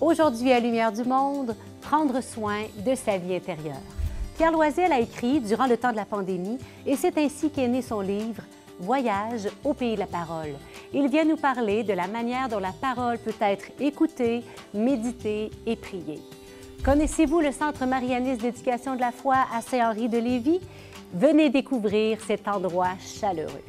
[0.00, 3.82] Aujourd'hui, à Lumière du Monde, prendre soin de sa vie intérieure.
[4.36, 7.82] Pierre Loisel a écrit durant le temps de la pandémie et c'est ainsi qu'est né
[7.82, 8.42] son livre
[8.78, 10.54] Voyage au pays de la parole.
[10.94, 15.74] Il vient nous parler de la manière dont la parole peut être écoutée, méditée et
[15.74, 16.20] priée.
[16.84, 20.60] Connaissez-vous le Centre marianiste d'éducation de la foi à Saint-Henri-de-Lévis?
[21.12, 23.64] Venez découvrir cet endroit chaleureux.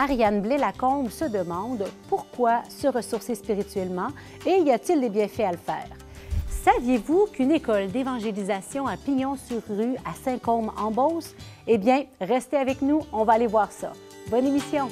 [0.00, 4.08] Ariane Blais-Lacombe se demande pourquoi se ressourcer spirituellement
[4.46, 5.88] et y a-t-il des bienfaits à le faire?
[6.48, 11.34] Saviez-vous qu'une école d'évangélisation à Pignon-sur-Rue à Saint-Côme-en-Beauce?
[11.66, 13.92] Eh bien, restez avec nous, on va aller voir ça.
[14.30, 14.88] Bonne émission!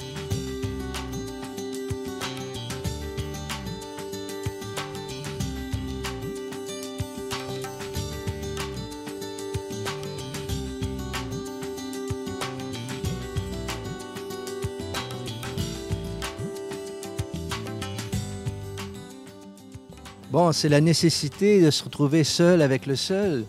[20.30, 23.44] Bon, c'est la nécessité de se retrouver seul avec le seul.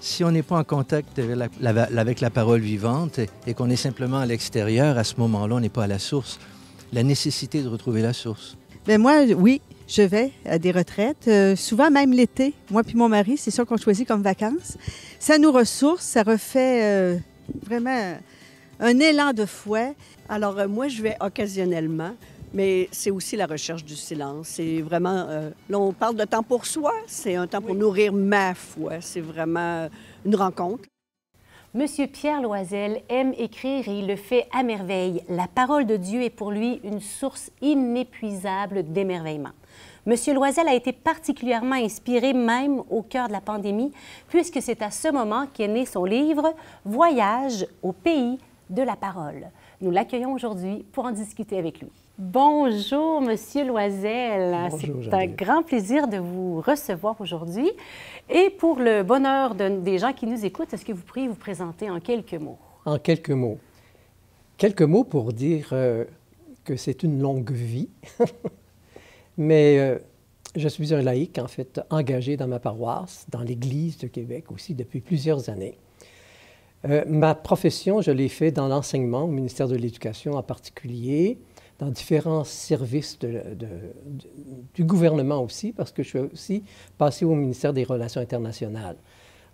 [0.00, 3.76] Si on n'est pas en contact avec la, avec la parole vivante et qu'on est
[3.76, 6.40] simplement à l'extérieur, à ce moment-là, on n'est pas à la source.
[6.92, 8.56] La nécessité de retrouver la source.
[8.84, 12.52] Bien, moi, oui, je vais à des retraites, euh, souvent même l'été.
[12.68, 14.76] Moi puis mon mari, c'est ça qu'on choisit comme vacances.
[15.20, 17.16] Ça nous ressource, ça refait euh,
[17.62, 18.16] vraiment
[18.80, 19.94] un élan de fouet.
[20.28, 22.14] Alors, euh, moi, je vais occasionnellement
[22.54, 24.46] mais c'est aussi la recherche du silence.
[24.46, 28.12] C'est vraiment, euh, là, on parle de temps pour soi, c'est un temps pour nourrir
[28.12, 29.00] ma foi.
[29.00, 29.88] C'est vraiment
[30.24, 30.84] une rencontre.
[31.74, 35.24] Monsieur Pierre Loisel aime écrire et il le fait à merveille.
[35.28, 39.50] La parole de Dieu est pour lui une source inépuisable d'émerveillement.
[40.06, 43.90] Monsieur Loisel a été particulièrement inspiré même au cœur de la pandémie,
[44.28, 48.38] puisque c'est à ce moment qu'est né son livre Voyage au pays
[48.70, 49.48] de la parole.
[49.80, 51.90] Nous l'accueillons aujourd'hui pour en discuter avec lui.
[52.16, 54.56] Bonjour, Monsieur Loisel.
[54.70, 57.72] C'est un grand plaisir de vous recevoir aujourd'hui.
[58.30, 61.90] Et pour le bonheur des gens qui nous écoutent, est-ce que vous pourriez vous présenter
[61.90, 62.56] en quelques mots?
[62.84, 63.58] En quelques mots.
[64.56, 66.04] Quelques mots pour dire euh,
[66.64, 67.88] que c'est une longue vie.
[69.36, 69.98] Mais euh,
[70.54, 74.74] je suis un laïc, en fait, engagé dans ma paroisse, dans l'Église de Québec aussi
[74.74, 75.76] depuis plusieurs années.
[76.88, 81.38] Euh, ma profession, je l'ai fait dans l'enseignement, au ministère de l'Éducation en particulier,
[81.78, 83.18] dans différents services
[84.74, 86.64] du gouvernement aussi, parce que je suis aussi
[86.96, 88.96] passé au ministère des Relations internationales.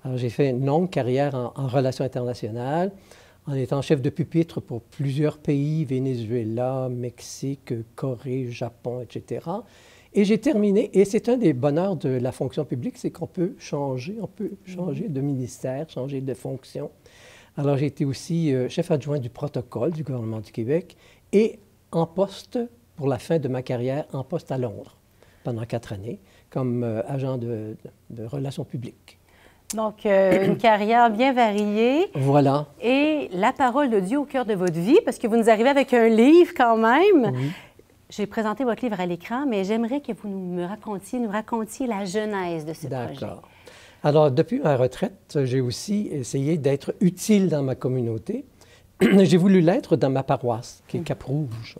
[0.04, 2.92] Alors, j'ai fait une longue carrière en, relations internationales,
[3.46, 9.46] en étant chef de pupitre pour plusieurs pays, Venezuela, Mexique, Corée, Japon, etc.
[10.12, 13.54] Et j'ai terminé, et c'est un des bonheurs de la fonction publique, c'est qu'on peut
[13.58, 16.90] changer, on peut changer de ministère, changer de fonction.
[17.56, 20.96] Alors, j'ai été aussi euh, chef adjoint du protocole du gouvernement du Québec
[21.32, 21.58] et
[21.92, 22.58] en poste
[22.96, 24.96] pour la fin de ma carrière, en poste à Londres
[25.42, 26.20] pendant quatre années
[26.50, 27.76] comme euh, agent de,
[28.26, 29.18] relations publiques.
[29.74, 32.10] Donc, euh, une carrière bien variée.
[32.14, 32.66] Voilà.
[32.82, 35.68] Et la parole de Dieu au cœur de votre vie, parce que vous nous arrivez
[35.68, 37.32] avec un livre quand même.
[38.08, 42.04] J'ai présenté votre livre à l'écran, mais j'aimerais que vous me racontiez, nous racontiez la
[42.04, 43.14] genèse de ce projet.
[43.14, 43.42] D'accord.
[44.02, 48.44] Alors, depuis ma retraite, j'ai aussi essayé d'être utile dans ma communauté.
[49.22, 51.78] j'ai voulu l'être dans ma paroisse, qui est Cap-Rouge.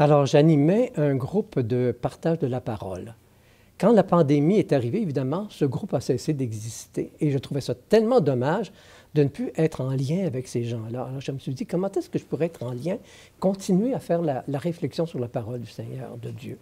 [0.00, 3.14] Alors, j'animais un groupe de partage de la parole.
[3.78, 7.12] Quand la pandémie est arrivée, évidemment, ce groupe a cessé d'exister.
[7.20, 8.72] Et je trouvais ça tellement dommage
[9.14, 11.04] de ne plus être en lien avec ces gens-là.
[11.04, 12.98] Alors, je me suis dit, comment est-ce que je pourrais être en lien,
[13.38, 16.58] continuer à faire la, réflexion sur la parole du Seigneur, de Dieu?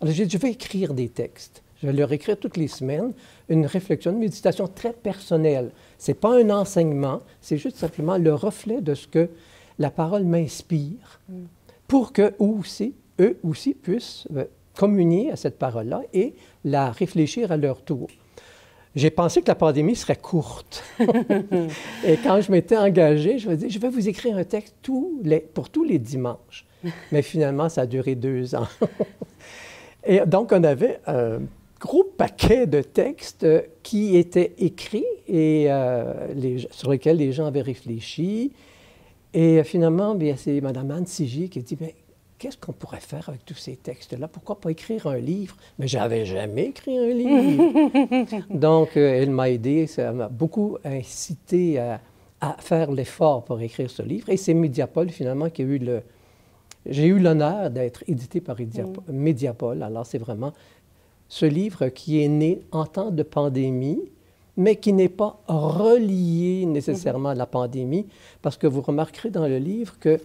[0.00, 1.63] Alors, j'ai dit, je vais écrire des textes.
[1.80, 3.12] Je vais leur écrire toutes les semaines
[3.48, 5.70] une réflexion, une méditation très personnelle.
[5.98, 9.28] Ce n'est pas un enseignement, c'est juste simplement le reflet de ce que
[9.78, 11.20] la parole m'inspire
[11.88, 16.34] pour que aussi, eux aussi puissent euh, communier à cette parole-là et
[16.64, 18.08] la réfléchir à leur tour.
[18.94, 20.84] J'ai pensé que la pandémie serait courte.
[21.00, 25.20] et quand je m'étais engagé, je me dit, je vais vous écrire un texte tous
[25.24, 26.64] les, pour tous les dimanches.
[27.12, 28.68] Mais finalement, ça a duré deux ans.
[30.04, 31.40] et donc, on avait euh,
[31.84, 33.46] gros paquet de textes
[33.82, 38.52] qui étaient écrits et euh, sur lesquels les gens avaient réfléchi.
[39.34, 41.76] Et finalement, c'est Mme Anne Sigi qui a dit,
[42.38, 44.28] qu'est-ce qu'on pourrait faire avec tous ces textes-là?
[44.28, 45.56] Pourquoi pas écrire un livre?
[45.78, 48.44] Mais j'avais jamais écrit un livre.
[48.50, 52.00] Donc, euh, elle m'a aidé, ça m'a beaucoup incité à,
[52.60, 54.30] faire l'effort pour écrire ce livre.
[54.30, 56.02] Et c'est Mediapol, finalement, qui a eu le...
[56.86, 59.12] J'ai eu l'honneur d'être édité par mm.
[59.12, 59.82] Mediapol.
[59.82, 60.52] Alors, c'est vraiment
[61.34, 63.98] ce livre qui est né en temps de pandémie,
[64.56, 68.06] mais qui n'est pas relié nécessairement à la pandémie,
[68.40, 70.20] parce que vous remarquerez dans le livre que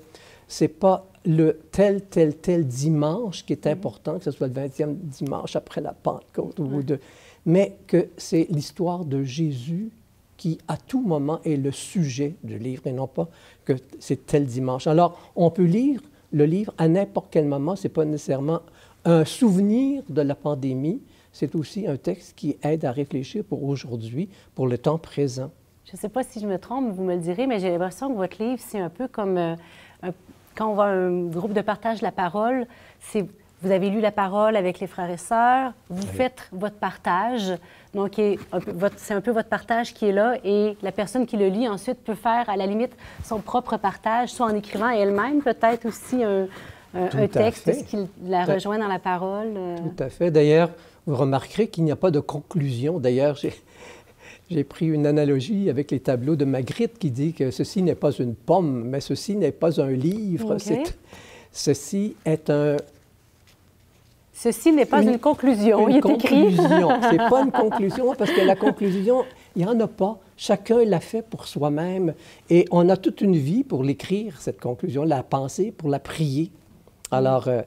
[0.47, 4.93] c'est pas le tel, tel, tel dimanche qui est important, que ce soit le 20e
[4.97, 6.99] dimanche après la Pentecôte, ou de,
[7.43, 9.89] mais que c'est l'histoire de Jésus
[10.37, 13.27] qui, à tout moment, est le sujet du livre et non pas
[13.65, 14.85] que c'est tel dimanche.
[14.85, 18.61] Alors, on peut lire le livre à n'importe quel moment, ce n'est pas nécessairement
[19.05, 21.01] un souvenir de la pandémie,
[21.31, 25.51] c'est aussi un texte qui aide à réfléchir pour aujourd'hui, pour le temps présent.
[25.85, 28.09] Je ne sais pas si je me trompe, vous me le direz, mais j'ai l'impression
[28.09, 29.55] que votre livre, c'est un peu comme euh,
[30.55, 32.67] quand on va à un groupe de partage de la parole,
[32.99, 33.25] c'est
[33.61, 37.53] vous avez lu la parole avec les frères et sœurs, vous faites votre partage.
[37.93, 38.13] Donc,
[38.95, 42.01] c'est un peu votre partage qui est là et la personne qui le lit ensuite
[42.03, 42.93] peut faire à la limite
[43.23, 46.47] son propre partage, soit en écrivant elle-même peut-être aussi un,
[47.31, 49.53] texte qui la rejoint dans la parole.
[49.55, 49.77] Euh?
[49.77, 50.31] Tout à fait.
[50.31, 50.71] D'ailleurs,
[51.05, 52.99] vous remarquerez qu'il n'y a pas de conclusion.
[52.99, 53.37] D'ailleurs,
[54.49, 58.11] j'ai pris une analogie avec les tableaux de Magritte qui dit que ceci n'est pas
[58.11, 60.57] une pomme, mais ceci n'est pas un livre.
[61.51, 62.77] Ceci est un,
[64.41, 66.55] Ceci n'est pas une, conclusion, il est écrit.
[67.11, 70.17] c'est pas une conclusion parce que la conclusion, il n'y en a pas.
[70.37, 72.13] Chacun l'a fait pour soi-même
[72.49, 76.51] et on a toute une vie pour l'écrire, cette conclusion, la penser, pour la prier.
[77.11, 77.61] Alors, euh,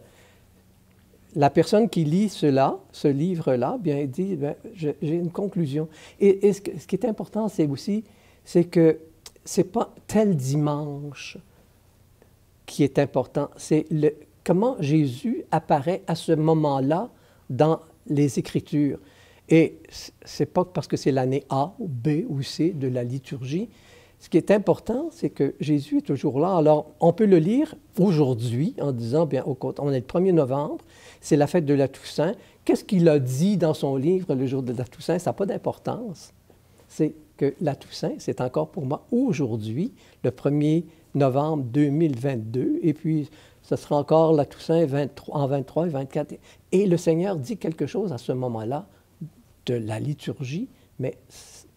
[1.35, 5.89] la personne qui lit cela, ce livre-là, bien, dit, ben, j'ai une conclusion.
[6.21, 8.05] Et, ce, qui est important, c'est aussi,
[8.45, 8.99] c'est que
[9.45, 11.39] c'est pas tel dimanche
[12.67, 17.11] qui est important, c'est le comment Jésus apparaît à ce moment-là
[17.51, 18.99] dans les Écritures.
[19.49, 19.79] Et
[20.25, 23.69] c'est pas parce que c'est l'année A ou B ou C de la liturgie.
[24.23, 26.57] Ce qui est important, c'est que Jésus est toujours là.
[26.57, 30.85] Alors, on peut le lire aujourd'hui en disant, bien, on est le 1er novembre,
[31.21, 32.37] c'est la fête de la Toussaint.
[32.65, 35.19] Qu'est-ce qu'il a dit dans son livre le jour de la Toussaint?
[35.19, 36.33] Ça n'a pas d'importance.
[36.87, 39.93] C'est que la Toussaint, c'est encore pour moi aujourd'hui,
[40.23, 40.85] le 1er
[41.17, 42.79] novembre 2022.
[42.81, 43.29] Et puis,
[43.63, 46.35] ce sera encore la Toussaint 23, en 23 et 24.
[46.71, 48.87] Et le Seigneur dit quelque chose à ce moment-là
[49.67, 50.69] de la liturgie,
[51.01, 51.19] mais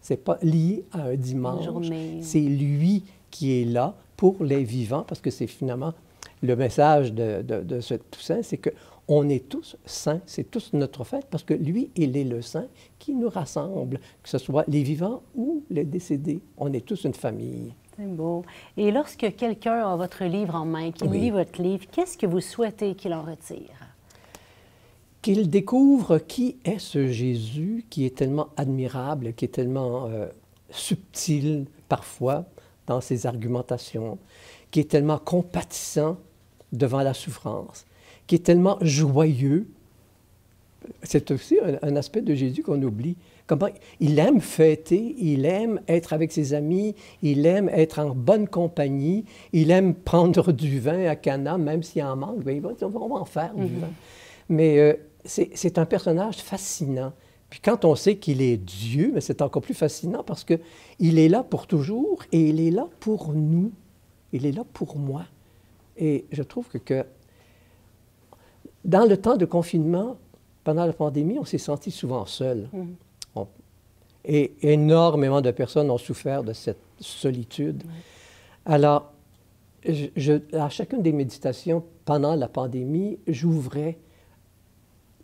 [0.06, 1.66] ce n'est pas lié à un dimanche.
[2.20, 5.94] C'est lui qui est là pour les vivants, parce que c'est finalement
[6.42, 8.70] le message de, de, de ce Toussaint, c'est que
[9.08, 12.66] on est tous saints, c'est tous notre fête, parce que lui, il est le saint
[13.00, 16.40] qui nous rassemble, que ce soit les vivants ou les décédés.
[16.56, 17.74] On est tous une famille.
[17.96, 18.44] C'est beau.
[18.76, 22.40] Et lorsque quelqu'un a votre livre en main, qu'il lit votre livre, qu'est-ce que vous
[22.40, 23.85] souhaitez qu'il en retire?
[25.26, 30.28] Qu'il découvre qui est ce Jésus qui est tellement admirable, qui est tellement euh,
[30.70, 32.44] subtil parfois
[32.86, 34.18] dans ses argumentations,
[34.70, 36.16] qui est tellement compatissant
[36.72, 37.86] devant la souffrance,
[38.28, 39.66] qui est tellement joyeux.
[41.02, 43.16] C'est aussi un aspect de Jésus qu'on oublie
[43.48, 43.66] comment
[43.98, 49.24] il aime fêter, il aime être avec ses amis, il aime être en bonne compagnie,
[49.52, 53.24] il aime prendre du vin à Cana, même s'il en manque, bien, on va en
[53.24, 53.80] faire du mhm.
[53.80, 53.90] vin.
[54.48, 54.94] Mais euh,
[55.26, 57.12] c'est un personnage fascinant.
[57.50, 60.54] Puis quand on sait qu'il est Dieu, mais c'est encore plus fascinant parce que
[60.98, 63.72] il est là pour toujours et il est là pour nous.
[64.32, 65.24] Il est là pour moi.
[65.96, 67.04] Et je trouve que, que
[68.84, 70.16] dans le temps de confinement,
[70.64, 72.68] pendant la pandémie, on s'est senti souvent seul.
[72.72, 72.94] Mhm.
[74.28, 77.84] Et énormément de personnes ont souffert de cette solitude.
[78.64, 79.12] Alors,
[80.52, 83.96] à chacune des méditations pendant la pandémie, j'ouvrais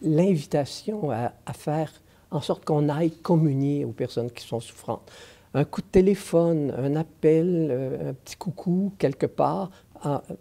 [0.03, 1.93] l'invitation à, faire
[2.31, 5.11] en sorte qu'on aille communier aux personnes qui sont souffrantes.
[5.55, 9.71] Un coup de téléphone, un appel, euh, un petit coucou quelque part,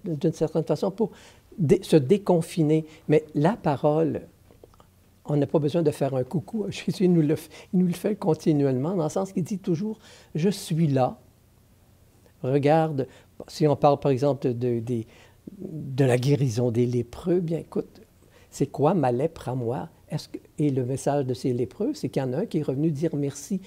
[0.06, 1.12] d'une certaine façon, pour
[1.82, 2.86] se déconfiner.
[3.08, 4.22] Mais la parole,
[5.26, 6.66] on n'a pas besoin de faire un coucou.
[6.70, 7.36] Jésus nous le,
[7.74, 10.00] nous le fait continuellement, dans le sens qu'il dit toujours
[10.34, 11.20] Je suis là.
[12.44, 13.08] Regarde,
[13.48, 15.04] si on parle par exemple de, de,
[15.60, 18.02] de la guérison des lépreux, bien écoute,
[18.52, 19.90] c'est quoi ma lèpre à moi?
[20.10, 22.60] Est-ce que, et le message de ces lépreux, c'est qu'il y en a un qui
[22.60, 23.62] est revenu dire merci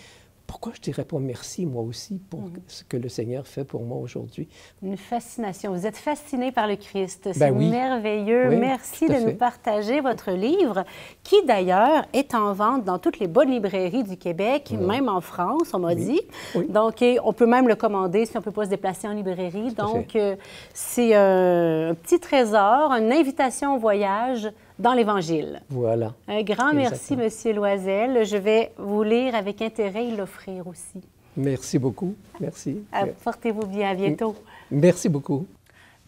[0.46, 2.52] pourquoi je ne dirais pas merci moi aussi pour mm.
[2.66, 4.48] ce que le Seigneur fait pour moi aujourd'hui?
[4.82, 5.72] Une fascination.
[5.72, 7.30] Vous êtes fasciné par le Christ.
[7.32, 8.50] C'est ben merveilleux.
[8.50, 10.84] merci de nous partager votre livre,
[11.22, 15.72] qui d'ailleurs est en vente dans toutes les bonnes librairies du Québec, même en France,
[15.72, 16.20] on m'a dit.
[16.68, 19.72] Donc, on peut même le commander si on ne peut pas se déplacer en librairie.
[19.72, 20.36] Donc, euh,
[20.72, 25.62] c'est un petit trésor, une invitation au voyage dans l'Évangile.
[25.68, 26.14] Voilà.
[26.28, 28.24] Un grand merci, Monsieur Loisel.
[28.24, 31.00] Je vais vous lire avec intérêt et l'offrir aussi.
[31.36, 32.14] Merci beaucoup.
[32.40, 32.82] Merci.
[33.22, 33.90] Portez-vous bien.
[33.90, 34.36] À bientôt.
[34.70, 35.46] Merci beaucoup.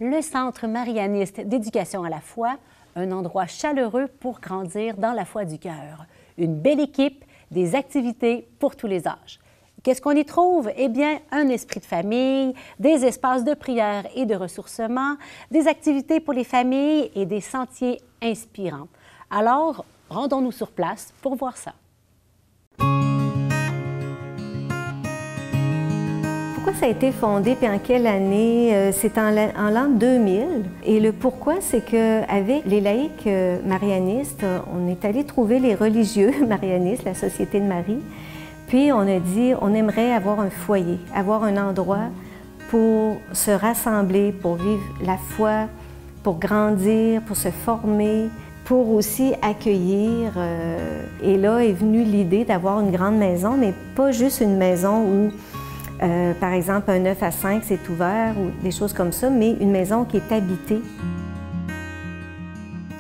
[0.01, 2.57] Le Centre marianiste d'éducation à la foi,
[2.97, 6.07] un endroit chaleureux pour grandir dans la foi du cœur.
[6.39, 9.41] Une belle équipe, des activités pour tous les âges.
[9.87, 10.69] Qu'est-ce qu'on y trouve?
[10.77, 15.15] Eh bien, un esprit de famille, des espaces de prière et de ressourcement,
[15.53, 18.89] des activités pour les familles et des sentiers inspirants.
[19.31, 21.73] Alors, rendons-nous sur place pour voir ça.
[26.67, 28.75] pourquoi ça a été fondé et en quelle année?
[28.75, 30.65] Euh, c'est en, l'an 2000.
[30.85, 36.33] Et le pourquoi, c'est qu'avec les laïcs euh, marianistes, on est allé trouver les religieux
[36.49, 38.01] marianistes, la Société de Marie.
[38.67, 42.11] Puis on a dit, on aimerait avoir un foyer, avoir un endroit
[42.71, 45.69] pour se rassembler, pour vivre la foi,
[46.23, 48.29] pour grandir, pour se former,
[48.65, 50.33] pour aussi accueillir.
[50.37, 55.05] Euh, et là est venue l'idée d'avoir une grande maison, mais pas juste une maison
[55.05, 55.31] où
[56.03, 59.53] euh, par exemple, un 9 à 5, c'est ouvert ou des choses comme ça, mais
[59.53, 60.83] une maison qui est habitée.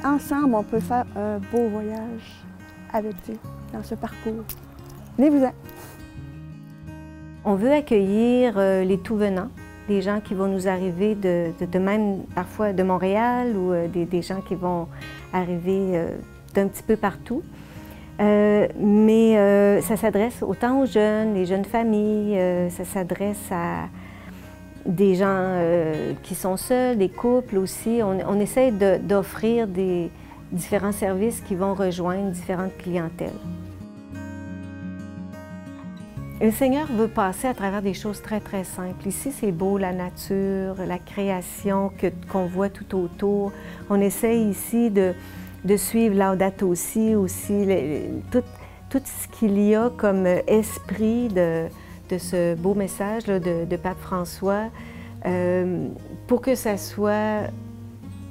[0.05, 2.45] Ensemble, on peut faire un beau voyage
[2.93, 3.37] avec Dieu
[3.73, 4.45] dans ce parcours.
[5.19, 5.53] Venez-vous-en.
[7.45, 9.51] On veut accueillir euh, les tout-venants,
[9.89, 14.41] des gens qui vont nous arriver de, même parfois de Montréal ou euh, des, gens
[14.41, 14.89] qui vont
[15.33, 16.01] arriver
[16.55, 17.43] d'un petit peu partout.
[18.19, 23.89] Euh, mais euh, ça s'adresse autant aux jeunes, les jeunes familles, euh, ça s'adresse à
[24.87, 25.61] des gens
[26.23, 28.01] qui sont seuls, des couples aussi.
[28.05, 30.11] On, on essaie d'offrir des
[30.53, 33.33] différents services qui vont rejoindre différentes clientèles.
[36.39, 39.09] Le Seigneur veut passer à travers des choses très, très simples.
[39.09, 41.91] Ici, c'est beau, la nature, la création
[42.31, 43.53] qu'on voit tout autour.
[43.89, 45.15] On essaie ici de,
[45.79, 47.67] suivre Laudato aussi, aussi
[48.31, 48.43] tout,
[48.93, 51.69] ce qu'il y a comme esprit de,
[52.19, 54.67] ce beau message de, Pape François,
[55.25, 55.89] euh,
[56.27, 57.49] pour que ça soit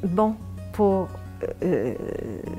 [0.03, 0.35] bon,
[0.73, 1.07] pour
[1.63, 1.95] euh,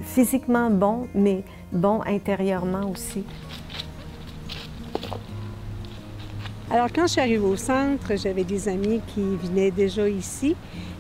[0.03, 3.25] physiquement bon, mais bon intérieurement aussi.
[6.69, 10.57] Alors, quand je suis arrivée au centre, j'avais des amis qui venaient déjà ici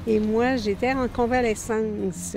[0.06, 2.36] et moi, j'étais en convalescence.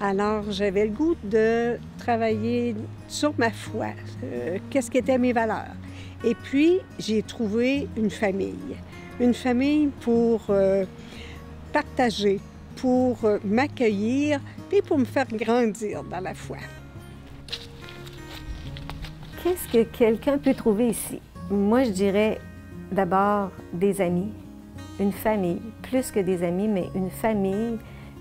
[0.00, 2.74] Alors, j'avais le goût de travailler
[3.06, 3.86] sur ma foi,
[4.24, 5.76] euh, qu'est-ce qu'étaient mes valeurs.
[6.24, 8.76] Et puis, j'ai trouvé une famille.
[9.20, 10.84] Une famille pour euh,
[11.72, 12.40] partager,
[12.74, 14.40] pour euh, m'accueillir,
[14.72, 16.56] et pour me faire grandir dans la foi.
[19.42, 21.20] Qu'est-ce que quelqu'un peut trouver ici?
[21.48, 22.40] Moi, je dirais
[22.94, 24.32] d'abord des amis,
[25.00, 27.78] une famille, plus que des amis, mais une famille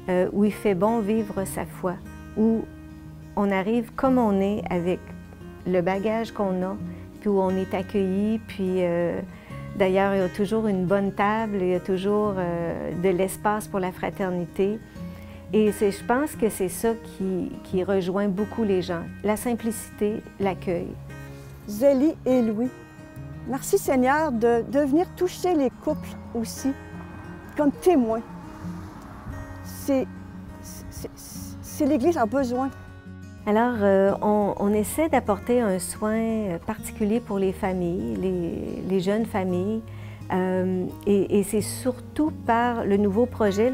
[0.10, 1.94] euh, où il fait bon vivre sa foi,
[2.36, 2.65] où
[3.36, 5.00] on arrive comme on est avec
[5.65, 6.75] le bagage qu'on a,
[7.22, 9.20] puis où on est accueilli, puis euh,
[9.77, 13.68] d'ailleurs, il y a toujours une bonne table, il y a toujours euh, de l'espace
[13.68, 14.80] pour la fraternité.
[15.56, 20.88] Et je pense que c'est ça qui, qui, rejoint beaucoup les gens, la simplicité, l'accueil.
[21.68, 22.72] Zélie et Louis,
[23.47, 26.71] merci Seigneur de, venir toucher les couples aussi,
[27.55, 28.21] comme témoins
[31.73, 32.69] c'est l'Église a besoin.
[33.45, 38.15] Alors, euh, on, essaie d'apporter un soin euh, particulier pour les familles,
[38.88, 39.81] les, jeunes familles.
[40.31, 43.69] Euh, et, c'est surtout par le nouveau projet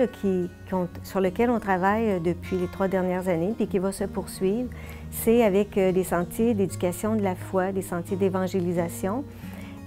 [1.04, 4.70] sur lequel on travaille depuis les trois dernières années, puis qui va se poursuivre.
[5.12, 9.24] C'est avec des sentiers d'éducation de la foi, des sentiers d'évangélisation,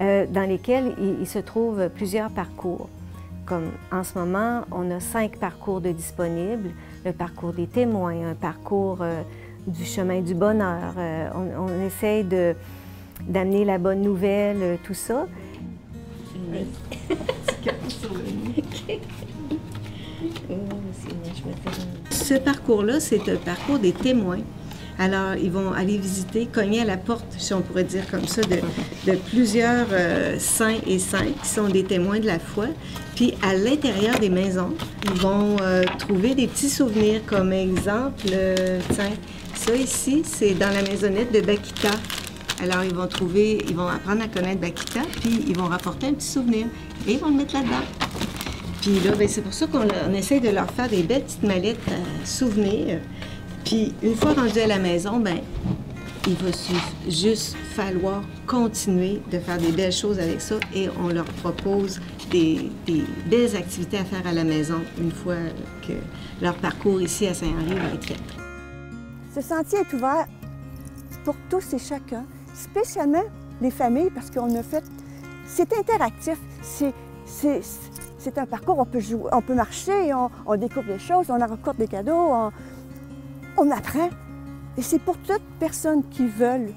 [0.01, 2.89] dans lesquels il se trouve plusieurs parcours.
[3.45, 6.71] Comme en ce moment, on a cinq parcours de disponibles.
[7.05, 9.23] Le parcours des témoins, un parcours euh,
[9.67, 10.95] du chemin du bonheur.
[10.97, 12.25] Euh, on, on, essaye
[13.27, 15.27] d'amener la bonne nouvelle, euh, tout ça.
[22.11, 24.39] Ce parcours-là, c'est un parcours des témoins.
[24.99, 28.43] Alors, ils vont aller visiter, cogner à la porte, si on pourrait dire comme ça,
[28.43, 32.67] de, plusieurs euh, saints et saintes qui sont des témoins de la foi.
[33.17, 38.81] Puis, à l'intérieur des maisons, ils vont euh, trouver des petits souvenirs, comme exemple, euh,
[38.95, 39.13] tiens,
[39.55, 41.91] ça ici, c'est dans la maisonnette de Bakita.
[42.63, 46.15] Alors, ils vont trouver, ils vont apprendre à connaître Bakita, puis ils vont rapporter un
[46.15, 46.67] petit souvenir
[47.09, 47.85] et ils vont le mettre là-dedans.
[48.83, 51.79] Puis là, ben, c'est pour ça qu'on essaie de leur faire des belles petites mallettes
[51.89, 52.99] à souvenirs.
[53.73, 55.39] Puis une fois rendu à la maison, ben
[56.27, 56.51] il va
[57.09, 61.99] juste falloir continuer de faire des belles choses avec ça et on leur propose
[62.31, 62.71] des,
[63.31, 65.37] belles activités à faire à la maison une fois
[65.89, 65.95] que
[66.43, 68.21] leur parcours ici à Saint-Henri va être fait.
[69.35, 70.27] Ce sentier est ouvert
[71.25, 73.25] pour tous et chacun, spécialement
[73.63, 74.85] les familles parce qu'on a fait...
[75.47, 76.37] C'est interactif,
[78.19, 80.13] c'est un parcours, on peut, jouer, on peut marcher,
[80.47, 82.51] on, découvre des choses, on rencontre des cadeaux,
[83.57, 84.11] on apprend.
[84.77, 86.73] Et c'est pour toutes personnes qui veulent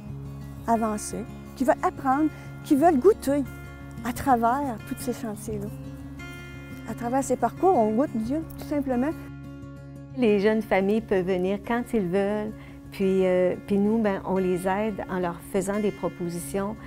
[0.67, 1.23] avancer,
[1.55, 2.29] qui veulent apprendre,
[2.63, 3.43] qui veulent goûter
[4.03, 5.67] à travers tous ces sentiers-là.
[6.89, 9.11] À travers ces parcours, on goûte Dieu, tout simplement.
[10.17, 12.51] Les jeunes familles peuvent venir quand ils veulent,
[12.91, 16.77] puis, euh, nous, ben, on les aide en leur faisant des propositions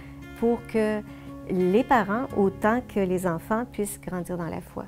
[0.41, 1.03] pour que
[1.51, 4.87] les parents, autant que les enfants, puissent grandir dans la foi.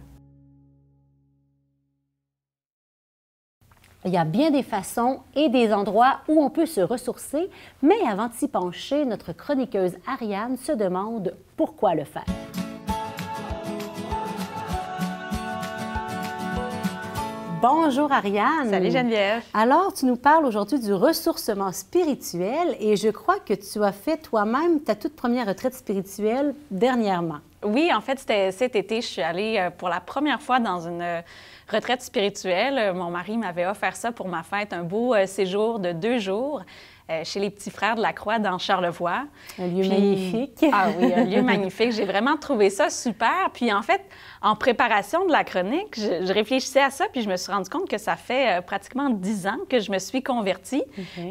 [4.07, 7.51] Il y a bien des façons et des endroits où on peut se ressourcer,
[7.83, 12.25] mais avant de s'y pencher, notre chroniqueuse Ariane se demande pourquoi le faire.
[17.61, 18.71] Bonjour Ariane.
[18.71, 19.43] Salut Geneviève.
[19.53, 24.17] Alors, tu nous parles aujourd'hui du ressourcement spirituel et je crois que tu as fait
[24.17, 27.41] toi-même ta toute première retraite spirituelle dernièrement.
[27.63, 31.03] Oui, en fait, cet été, je suis allée euh, pour la première fois dans une
[31.03, 31.21] euh,
[31.71, 32.79] retraite spirituelle.
[32.79, 36.63] Euh, mon mari m'avait offert ça pour ma fête, un beau séjour de deux jours.
[37.25, 39.25] chez les petits frères de la Croix dans Charlevoix.
[39.59, 40.65] Un lieu magnifique.
[40.73, 41.91] Ah oui, un lieu magnifique.
[41.91, 43.51] J'ai vraiment trouvé ça super.
[43.53, 44.01] Puis en fait,
[44.43, 47.89] en préparation de la chronique, je, réfléchissais à ça, puis je me suis rendu compte
[47.89, 50.83] que ça fait euh, pratiquement dix ans que je me suis convertie.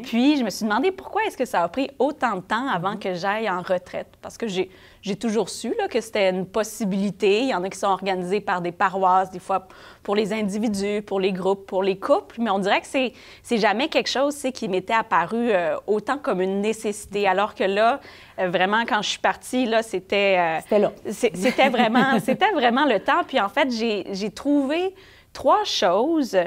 [0.03, 2.91] Puis je me suis demandé pourquoi est-ce que ça a pris autant de temps avant
[2.91, 2.99] mhm.
[2.99, 4.07] que j'aille en retraite.
[4.21, 7.41] Parce que j'ai toujours su là, que c'était une possibilité.
[7.41, 9.67] Il y en a qui sont organisés par des paroisses, des fois
[10.03, 13.89] pour les individus, pour les groupes, pour les couples, mais on dirait que c'est, jamais
[13.89, 17.27] quelque chose qui m'était apparu euh, autant comme une nécessité.
[17.27, 17.99] Alors que là,
[18.47, 20.37] vraiment, quand je suis partie, là, c'était...
[20.39, 20.91] Euh, c'était là.
[21.11, 23.23] c'était, vraiment, c'était vraiment le temps.
[23.27, 24.93] Puis en fait, j'ai, trouvé
[25.33, 26.37] trois choses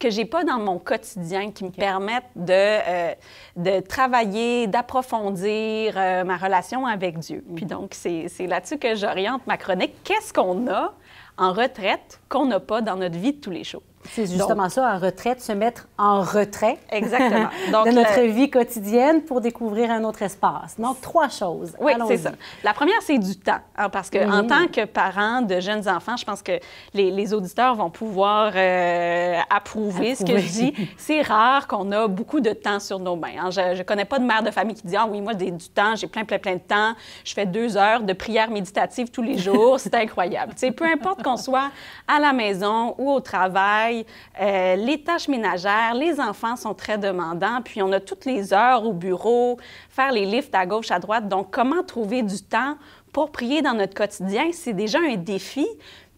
[0.00, 3.14] que j'ai pas dans mon quotidien qui me permettent de, euh,
[3.56, 7.44] de travailler, d'approfondir euh, ma relation avec Dieu.
[7.54, 7.70] Puis mhm.
[7.70, 9.94] donc, c'est là-dessus que j'oriente ma chronique.
[10.02, 10.94] Qu'est-ce qu'on a
[11.36, 13.82] en retraite qu'on n'a pas dans notre vie de tous les jours?
[14.10, 17.48] C'est justement ça, en retraite, se mettre en retrait Exactement.
[17.70, 20.78] Donc, de notre vie quotidienne pour découvrir un autre espace.
[20.78, 21.74] Donc, trois choses.
[21.80, 22.32] Oui, c'est ça.
[22.64, 23.60] La première, c'est du temps.
[23.76, 26.52] Hein, parce que en tant que parent de jeunes enfants, je pense que
[26.94, 30.74] les, auditeurs vont pouvoir euh, approuver, ce que je dis.
[30.96, 33.28] C'est rare qu'on a beaucoup de temps sur nos mains.
[33.38, 33.50] Hein.
[33.50, 35.68] Je ne connais pas de mère de famille qui dit Ah oui, moi, j'ai du
[35.68, 36.94] temps, j'ai plein, plein, plein de temps.
[37.24, 39.78] Je fais deux heures de prière méditative tous les jours.
[39.78, 40.52] C'est incroyable.
[40.56, 41.70] sais, peu importe qu'on soit
[42.08, 43.91] à la maison ou au travail,
[44.40, 48.84] euh, les tâches ménagères, les enfants sont très demandants, puis on a toutes les heures
[48.84, 51.28] au bureau, faire les lifts à gauche, à droite.
[51.28, 52.76] Donc, comment trouver du temps
[53.12, 55.66] pour prier dans notre quotidien, c'est déjà un défi.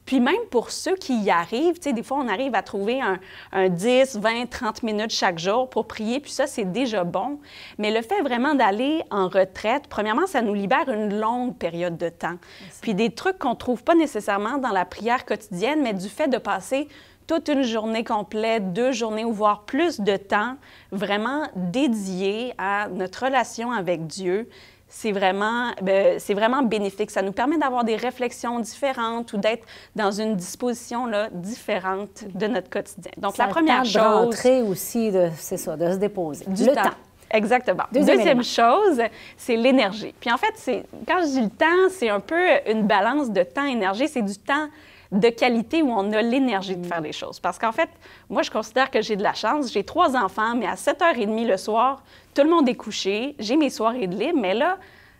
[0.05, 3.01] Puis même pour ceux qui y arrivent, tu sais, des fois, on arrive à trouver
[3.01, 3.19] un,
[3.53, 7.41] un, 10, 20, 30 minutes chaque jour pour prier, puis ça, c'est déjà bon.
[7.79, 12.11] Mais le fait vraiment d'aller en retraite, premièrement, ça nous libère une longue période de
[12.11, 12.37] temps.
[12.83, 16.29] Puis des trucs qu'on ne trouve pas nécessairement dans la prière quotidienne, mais du fait
[16.29, 16.87] de passer
[17.27, 20.57] toute une journée complète, deux journées ou voire plus de temps
[20.93, 24.49] vraiment dédié à notre relation avec Dieu,
[24.89, 27.11] c'est vraiment, ben, c'est vraiment bénéfique.
[27.11, 32.47] Ça nous permet d'avoir des réflexions différentes ou d'être dans une disposition là, différente de
[32.47, 33.11] notre quotidien.
[33.17, 34.41] Donc, la première chose...
[34.43, 36.45] De aussi, de, c'est ça, de se déposer.
[36.47, 36.91] Du temps.
[37.31, 37.83] Exactement.
[37.91, 39.01] Deuxième, chose,
[39.37, 40.15] c'est l'énergie.
[40.21, 43.43] Puis en fait, c'est, quand je dis le temps, c'est un peu une balance de
[43.43, 44.07] temps-énergie.
[44.07, 44.69] C'est du temps
[45.14, 47.38] de qualité où on a l'énergie de faire les choses.
[47.38, 47.88] Parce qu'en fait,
[48.29, 49.72] moi, je considère que j'ai de la chance.
[49.72, 52.03] J'ai trois enfants, mais à 7h30 le soir,
[52.35, 53.37] tout le monde est couché.
[53.38, 54.79] J'ai mes soirées de libre, mais là,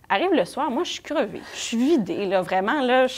[0.09, 1.41] arrive le soir, moi, je suis crevée.
[1.55, 2.81] Je suis vidée, là, vraiment.
[2.81, 3.15] Là, je,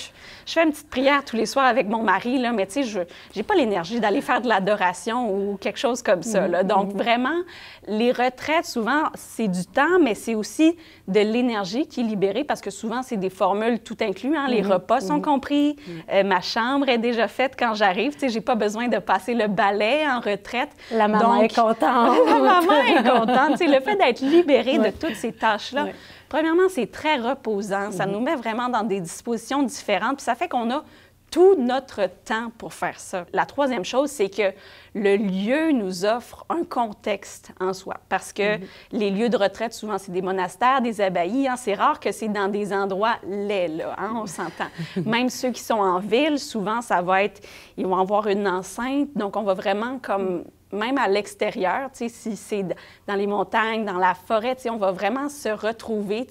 [0.46, 3.00] fais une petite prière tous les soirs avec mon mari, là, mais tu sais, je
[3.34, 6.46] n'ai pas l'énergie d'aller faire de l'adoration ou quelque chose comme ça.
[6.46, 6.62] Là.
[6.62, 6.96] Donc, mm-hmm.
[6.96, 7.42] vraiment,
[7.88, 10.76] les retraites, souvent, c'est du temps, mais c'est aussi
[11.08, 14.36] de l'énergie qui est libérée parce que souvent, c'est des formules tout inclus.
[14.36, 14.46] Hein.
[14.48, 14.72] Les mm-hmm.
[14.72, 15.22] repas sont mm-hmm.
[15.22, 15.76] compris.
[16.12, 18.12] Euh, ma chambre est déjà faite quand j'arrive.
[18.14, 20.70] Tu sais, j'ai pas besoin de passer le balai en retraite.
[20.90, 22.16] La maman est contente.
[22.26, 23.50] la maman est contente.
[23.52, 25.86] Tu sais, le fait d'être libérée de toutes ces tâches-là.
[26.28, 27.92] Premièrement, c'est très reposant.
[27.92, 28.12] Ça mhm.
[28.12, 30.16] nous met vraiment dans des dispositions différentes.
[30.16, 30.84] Puis ça fait qu'on a
[31.30, 33.26] tout notre temps pour faire ça.
[33.32, 34.52] La troisième chose, c'est que
[34.94, 37.96] le lieu nous offre un contexte en soi.
[38.08, 38.66] Parce que mhm.
[38.92, 41.48] les lieux de retraite, souvent, c'est des monastères, des abbayes.
[41.48, 41.56] Hein.
[41.56, 44.68] C'est rare que c'est dans des endroits laids, là, hein, on s'entend.
[45.04, 47.42] Même ceux qui sont en ville, souvent, ça va être...
[47.76, 49.08] Ils vont avoir une enceinte.
[49.14, 52.64] Donc, on va vraiment comme même à l'extérieur, si c'est
[53.06, 56.26] dans les montagnes, dans la forêt, on va vraiment se retrouver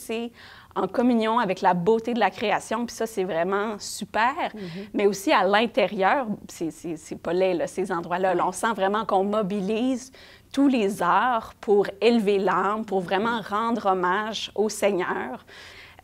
[0.76, 2.86] en communion avec la beauté de la création.
[2.86, 4.34] Puis ça, c'est vraiment super.
[4.54, 4.89] Mm-hmm.
[4.93, 8.36] Mais aussi à l'intérieur, c'est pas laid, ces endroits-là.
[8.45, 10.12] on sent vraiment qu'on mobilise
[10.52, 15.45] tous les arts pour élever l'âme, pour vraiment rendre hommage au Seigneur.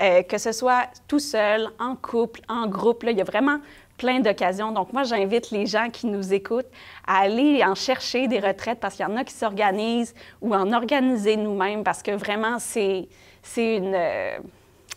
[0.02, 3.60] Euh, que ce soit tout seul, en couple, en groupe, là, il y a vraiment
[4.02, 4.72] plein d'occasions.
[4.72, 6.72] Donc, moi, j'invite les gens qui nous écoutent
[7.08, 10.74] à aller en chercher des retraites parce qu'il y en a qui s'organisent ou en
[10.74, 13.08] organiser nous-mêmes parce que vraiment, c'est,
[13.44, 13.94] c'est une.
[13.96, 14.38] Euh,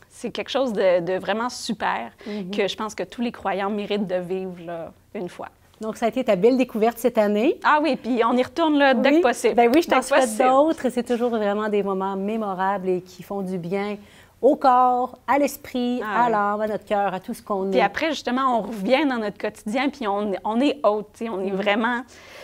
[0.09, 2.51] c'est quelque chose de, de vraiment super Mhm.
[2.51, 5.49] que je pense que tous les croyants méritent de vivre là, une fois.
[5.81, 7.59] Donc, ça a été ta belle découverte cette année.
[7.65, 9.17] Ah oui, puis on y retourne là, dès Oui.
[9.21, 9.55] que possible.
[9.55, 10.89] Ben oui, je t'en souhaite d'autres.
[10.89, 13.99] C'est toujours vraiment des moments mémorables et qui font du bien
[14.43, 17.79] au corps, à l'esprit, Ah à l'âme, à notre cœur, à tout ce qu'on Puis
[17.79, 17.83] est.
[17.83, 21.41] après, justement, on revient dans notre quotidien, puis on, on est haute, tu sais, on
[21.41, 21.57] est Mhm.
[21.57, 22.01] vraiment...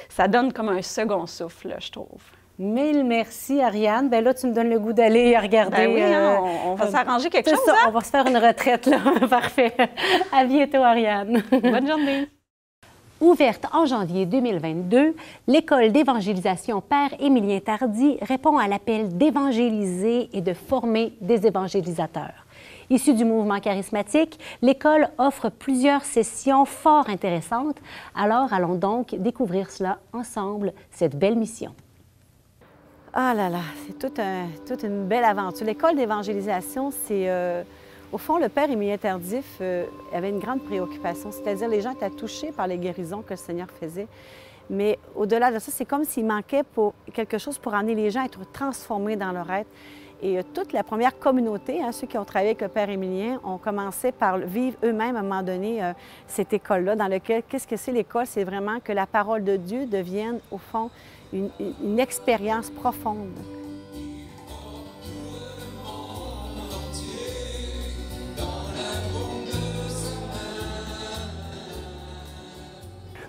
[0.08, 2.20] Ça donne comme un second souffle, là, je trouve.
[2.58, 4.08] Mille merci, Ariane.
[4.10, 5.76] Ben là, tu me donnes le goût d'aller regarder.
[5.86, 7.86] Ben oui, hein, euh, on, on va euh, s'arranger quelque chose, ça, hein?
[7.88, 8.98] on va se faire une retraite, là.
[9.30, 9.72] Parfait.
[10.32, 11.42] À bientôt, Ariane.
[11.50, 12.28] Bonne journée.
[13.20, 15.14] Ouverte en janvier 2022,
[15.46, 22.46] l'école d'évangélisation Père Émilien Tardy répond à l'appel d'évangéliser et de former des évangélisateurs.
[22.88, 27.76] Issue du mouvement charismatique, l'école offre plusieurs sessions fort intéressantes.
[28.16, 31.72] Alors, allons donc découvrir cela ensemble, cette belle mission.
[33.12, 35.66] Ah là là, c'est toute, un- toute une belle aventure.
[35.66, 37.28] L'école d'évangélisation, c'est...
[37.28, 37.62] euh,
[38.12, 42.10] au fond, le père Émilien Tardif euh, avait une grande préoccupation, c'est-à-dire les gens étaient
[42.10, 44.08] touchés par les guérisons que le Seigneur faisait.
[44.68, 46.62] Mais au-delà de ça, c'est comme s'il manquait
[47.12, 49.70] quelque chose pour amener les gens à être transformés dans leur être.
[50.22, 53.40] Et euh, toute la première communauté, hein, ceux qui ont travaillé avec le Père Émilien,
[53.44, 55.92] ont commencé par vivre eux-mêmes à un moment donné euh,
[56.26, 58.26] cette école-là, dans laquelle, qu'est-ce que c'est l'école?
[58.26, 60.90] C'est vraiment que la parole de Dieu devienne, au fond,
[61.32, 63.38] une expérience profonde.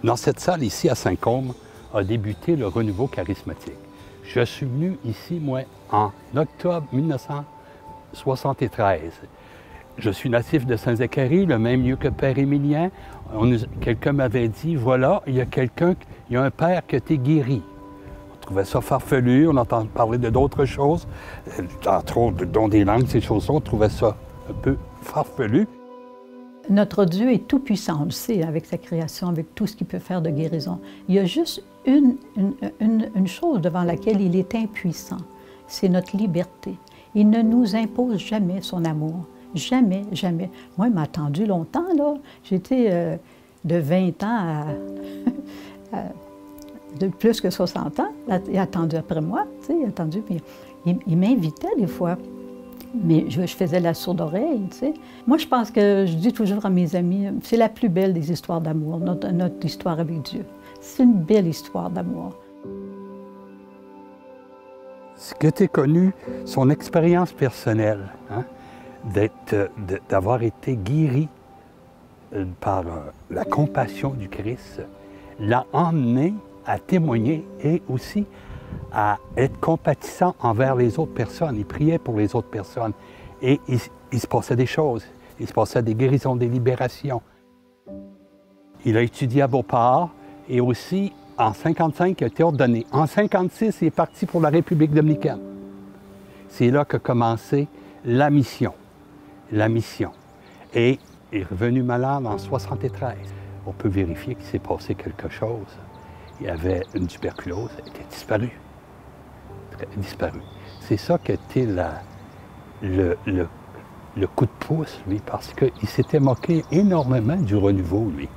[0.03, 1.53] Dans cette salle ici à Saint-Côme
[1.93, 3.75] a débuté le renouveau charismatique.
[4.23, 5.59] Je suis venu ici, moi,
[5.91, 8.99] en octobre 1973.
[9.99, 12.89] Je suis natif de Saint-Zacharie, le même lieu que Père Émilien.
[13.79, 15.93] Quelqu'un m'avait dit, voilà, il y a quelqu'un,
[16.29, 17.61] il y a un père qui a été guéri.
[18.33, 21.07] On trouvait ça farfelu, on entend parler de d'autres choses,
[21.85, 24.17] entre autres, dont des langues, ces choses-là, on trouvait ça
[24.49, 25.67] un peu farfelu.
[26.69, 28.11] Notre Dieu est tout-puissant, on le
[28.43, 30.79] avec sa création, avec tout ce qu'il peut faire de guérison.
[31.09, 35.17] Il y a juste une, une, une- chose devant laquelle il est impuissant,
[35.67, 36.75] c'est notre liberté.
[37.15, 39.25] Il ne nous impose jamais son amour.
[39.53, 40.49] Jamais, jamais.
[40.77, 42.13] Moi, il m'a attendu longtemps, là.
[42.43, 43.17] J'étais euh,
[43.65, 44.65] de 20 ans
[45.93, 46.03] à,
[46.99, 48.11] de plus que 60 ans.
[48.49, 50.21] Il a attendu après moi, tu sais, il a attendu,
[50.85, 52.17] il, il m'invitait des fois.
[52.93, 54.93] Mais je, faisais la sourde oreille, tu sais.
[55.25, 58.31] Moi, je pense que je dis toujours à mes amis, c'est la plus belle des
[58.31, 60.45] histoires d'amour, notre, notre histoire avec Dieu.
[60.81, 62.35] C'est une belle histoire d'amour.
[65.15, 66.13] Ce que tu as connu,
[66.45, 68.43] son expérience personnelle, hein,
[70.09, 71.29] d'avoir été guéri
[72.33, 74.81] euh, par euh, la compassion du Christ,
[75.39, 76.33] l'a emmené
[76.65, 78.25] à témoigner et aussi
[78.91, 81.57] à être compatissant envers les autres personnes.
[81.57, 82.93] Il priait pour les autres personnes
[83.41, 85.05] et il, se passait des choses.
[85.39, 87.21] Il se passait des guérisons, des libérations.
[88.85, 90.09] Il a étudié à Beauport
[90.49, 92.85] et aussi en 55 il a été ordonné.
[92.91, 95.39] En 56, il est parti pour la République dominicaine.
[96.49, 97.67] C'est là qu'a commencé
[98.05, 98.73] la mission.
[99.51, 100.11] La mission.
[100.73, 100.99] Et
[101.31, 103.15] il est revenu malade en 73.
[103.65, 105.79] On peut vérifier qu'il s'est passé quelque chose.
[106.41, 108.59] Il avait une tuberculose, elle était disparue.
[109.79, 110.41] Elle a disparu.
[110.81, 111.31] C'est ça qui
[111.65, 112.01] la-
[112.81, 113.47] le, le-
[114.17, 118.27] le coup de pouce, lui, parce qu'il s'était moqué énormément du renouveau, lui.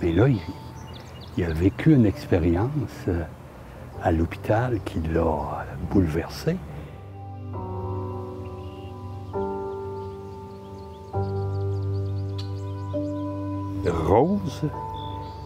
[0.00, 0.40] Mais là, il,
[1.36, 2.70] il a vécu une expérience
[3.08, 3.24] euh,
[4.02, 6.56] à l'hôpital qui l'a bouleversé.
[13.86, 14.62] Rose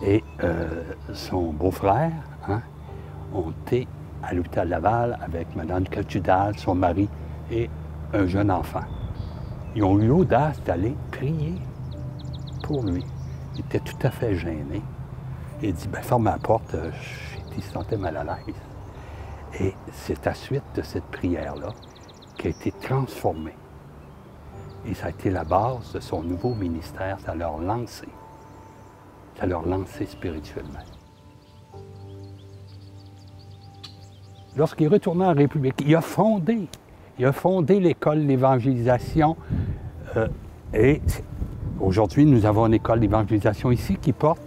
[0.02, 0.82] et euh,
[1.12, 2.12] son beau-frère
[2.48, 2.62] hein,
[3.34, 3.86] ont été
[4.22, 7.08] à l'hôpital Laval avec Mme Cajudal, son mari
[7.50, 7.68] et
[8.12, 8.84] un jeune enfant.
[9.74, 11.54] Ils ont eu l'audace d'aller prier
[12.62, 13.04] pour lui.
[13.54, 14.82] Il était tout à fait gêné.
[15.62, 16.90] Il dit, ben, ferme la porte, euh,
[17.56, 18.54] il se sentait mal à l'aise.
[19.60, 21.70] Et c'est à suite de cette prière-là
[22.36, 23.54] qu'il a été transformé.
[24.86, 28.08] Et ça a été la base de son nouveau ministère, ça l'a lancé.
[29.40, 30.80] Ça l'a lancé spirituellement.
[34.54, 36.68] Lorsqu'il est retourné en République, il a fondé,
[37.18, 39.36] il a fondé l'école d'évangélisation.
[40.16, 40.28] euh,
[40.74, 41.00] et
[41.80, 44.42] aujourd'hui, nous avons une école d'évangélisation ici qui porte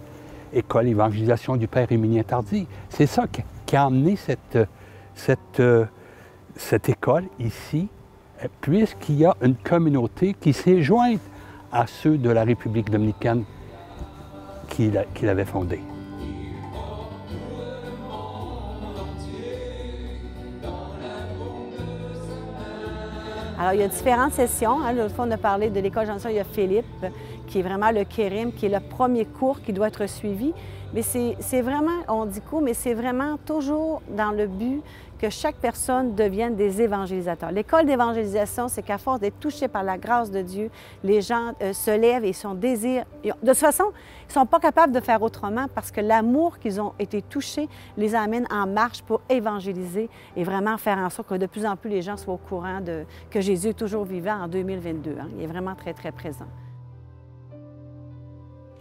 [0.52, 2.68] École d'évangélisation du Père Émilien Tardy.
[2.88, 3.24] C'est ça
[3.66, 4.58] qui, a amené cette,
[5.16, 5.86] cette, euh,
[6.54, 7.88] cette école ici,
[8.60, 11.20] puisqu'il y a une communauté qui s'est jointe
[11.72, 13.42] à ceux de la République dominicaine
[14.74, 15.80] qu'il avait fondée.
[23.56, 24.80] Alors, il y a différentes sessions.
[24.82, 24.92] Hein.
[24.92, 27.06] L'autre fois, on a parlé de l'école Janson, il y a Philippe,
[27.46, 30.52] qui est vraiment le kérim, qui est le premier cours qui doit être suivi.
[30.92, 34.82] Mais c'est vraiment, on dit court, mais c'est vraiment toujours dans le but
[35.24, 37.50] que chaque personne devienne des évangélisateurs.
[37.50, 40.70] L'école d'évangélisation, c'est qu'à force d'être touchés par la grâce de Dieu,
[41.02, 43.06] les gens euh, se lèvent et son désir.
[43.24, 43.84] De toute façon,
[44.24, 47.70] ils ne sont pas capables de faire autrement parce que l'amour qu'ils ont été touchés
[47.96, 51.74] les amène en marche pour évangéliser et vraiment faire en sorte que de plus en
[51.76, 55.16] plus les gens soient au courant de, que Jésus est toujours vivant en 2022.
[55.18, 55.28] Hein.
[55.38, 56.48] Il est vraiment très, très présent.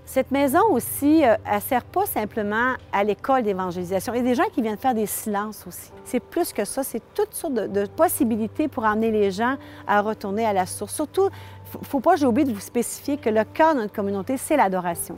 [0.05, 4.13] Cette maison aussi, euh, elle ne sert pas simplement à l'école d'évangélisation.
[4.13, 5.91] Il y a des gens qui viennent faire des silences aussi.
[6.03, 9.55] C'est plus que ça, c'est toutes sortes de, possibilités pour amener les gens
[9.87, 10.93] à retourner à la source.
[10.93, 11.29] Surtout,
[11.73, 14.57] il ne faut pas, j'ai de vous spécifier que le cœur de notre communauté, c'est
[14.57, 15.17] l'adoration.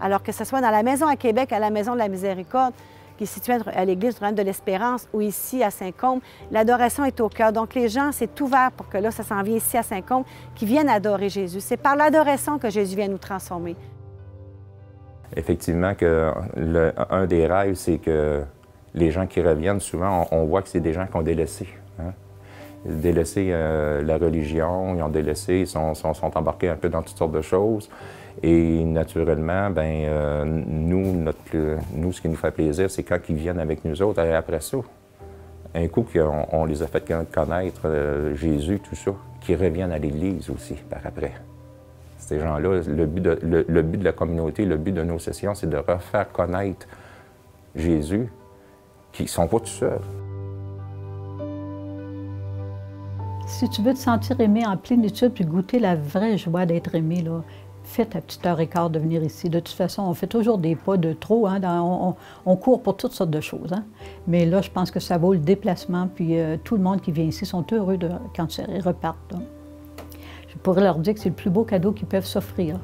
[0.00, 2.72] Alors que ce soit dans la maison à Québec, à la Maison de la Miséricorde,
[3.18, 7.52] qui est située à l'église de l'Espérance, ou ici à Saint-Côme, l'adoration est au cœur.
[7.52, 10.64] Donc les gens, c'est ouvert pour que là, ça s'en vient ici à Saint-Côme, qui
[10.64, 11.60] viennent adorer Jésus.
[11.60, 13.76] C'est par l'adoration que Jésus vient nous transformer
[15.36, 16.30] effectivement, que
[17.10, 18.42] un des rêves, c'est que
[18.94, 21.66] les gens qui reviennent, souvent, on, voit que c'est des gens qui ont délaissé.
[21.98, 22.12] Hein.
[22.84, 27.16] Délaissé euh, la religion, ils ont délaissé, ils sont, sont, embarqués un peu dans toutes
[27.16, 27.88] sortes de choses.
[28.42, 31.24] Et naturellement, ben, euh, nous,
[31.94, 34.60] nous, ce qui nous fait plaisir, c'est quand ils viennent avec nous autres, et après
[34.60, 34.78] ça,
[35.74, 39.98] un coup qu'on on les a fait connaître euh, Jésus, tout ça, qu'ils reviennent à
[39.98, 41.32] l'Église aussi par après
[42.40, 42.80] gens-là.
[42.86, 45.76] Le, but de, le, but de la communauté, le but de nos sessions, c'est de
[45.76, 46.86] refaire connaître
[47.74, 48.28] Jésus,
[49.12, 50.00] qui ne sont pas tout seuls.
[53.46, 57.22] Si tu veux te sentir aimé en plénitude puis goûter la vraie joie d'être aimé,
[57.22, 57.42] là,
[57.84, 59.48] fais ta petite heure et quart de venir ici.
[59.50, 61.46] De toute façon, on fait toujours des pas de trop.
[61.46, 61.60] Hein,
[62.46, 63.72] on, court pour toutes sortes de choses.
[63.72, 63.84] Hein.
[64.26, 66.08] Mais là, je pense que ça vaut le déplacement.
[66.14, 69.34] Puis euh, tout le monde qui vient ici sont heureux de, quand ils repartent.
[70.52, 72.78] Je pourrais leur dire que c'est le plus beau cadeau qu'ils peuvent s'offrir.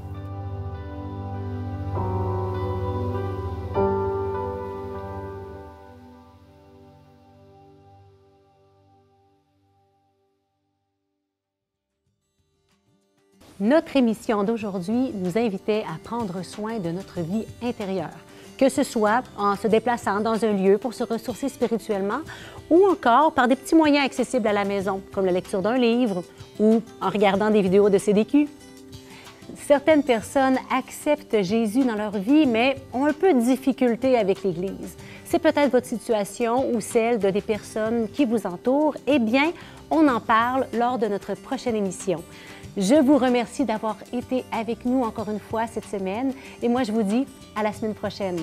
[13.60, 18.16] Notre émission d'aujourd'hui nous invitait à prendre soin de notre vie intérieure
[18.58, 22.20] que ce soit en se déplaçant dans un lieu pour se ressourcer spirituellement
[22.68, 26.22] ou encore par des petits moyens accessibles à la maison, comme la lecture d'un livre
[26.58, 28.48] ou en regardant des vidéos de CDQ.
[29.56, 34.96] Certaines personnes acceptent Jésus dans leur vie, mais ont un peu de difficulté avec l'Église.
[35.24, 38.96] C'est peut-être votre situation ou celle de des personnes qui vous entourent.
[39.06, 39.52] Eh bien,
[39.90, 42.22] on en parle lors de notre prochaine émission.
[42.80, 46.92] Je vous remercie d'avoir été avec nous encore une fois cette semaine et moi je
[46.92, 48.38] vous dis à la semaine prochaine.